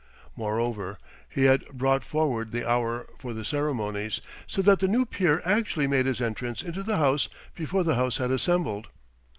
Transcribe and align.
Moreover, 0.35 0.97
he 1.29 1.43
had 1.43 1.63
brought 1.67 2.03
forward 2.03 2.51
the 2.51 2.67
hour 2.67 3.05
for 3.19 3.35
the 3.35 3.45
ceremonies; 3.45 4.19
so 4.47 4.63
that 4.63 4.79
the 4.79 4.87
new 4.87 5.05
peer 5.05 5.43
actually 5.45 5.85
made 5.85 6.07
his 6.07 6.19
entrance 6.19 6.63
into 6.63 6.81
the 6.81 6.97
House 6.97 7.29
before 7.53 7.83
the 7.83 7.93
House 7.93 8.17
had 8.17 8.31
assembled. 8.31 8.87